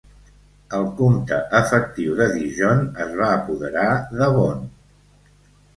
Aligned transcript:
El 0.77 0.87
comte 1.01 1.39
efectiu 1.59 2.15
de 2.21 2.27
Dijon 2.33 2.83
es 3.07 3.15
va 3.21 3.31
apoderar 3.39 3.89
de 4.17 4.25
Beaune. 4.25 4.69